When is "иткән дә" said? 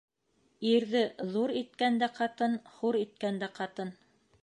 1.61-2.11, 3.07-3.55